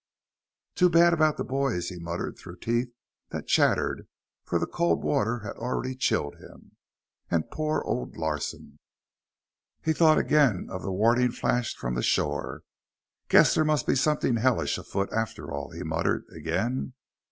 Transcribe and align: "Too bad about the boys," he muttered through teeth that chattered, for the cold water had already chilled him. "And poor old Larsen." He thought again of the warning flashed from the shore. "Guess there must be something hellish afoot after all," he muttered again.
"Too 0.73 0.89
bad 0.89 1.13
about 1.13 1.37
the 1.37 1.43
boys," 1.43 1.89
he 1.89 1.99
muttered 1.99 2.35
through 2.35 2.57
teeth 2.57 2.91
that 3.29 3.45
chattered, 3.45 4.07
for 4.43 4.57
the 4.57 4.65
cold 4.65 5.03
water 5.03 5.41
had 5.41 5.55
already 5.57 5.93
chilled 5.93 6.37
him. 6.37 6.75
"And 7.29 7.51
poor 7.51 7.83
old 7.85 8.17
Larsen." 8.17 8.79
He 9.83 9.93
thought 9.93 10.17
again 10.17 10.65
of 10.71 10.81
the 10.81 10.91
warning 10.91 11.29
flashed 11.31 11.77
from 11.77 11.93
the 11.93 12.01
shore. 12.01 12.63
"Guess 13.27 13.53
there 13.53 13.63
must 13.63 13.85
be 13.85 13.93
something 13.95 14.37
hellish 14.37 14.79
afoot 14.79 15.13
after 15.13 15.51
all," 15.51 15.69
he 15.69 15.83
muttered 15.83 16.25
again. 16.33 16.95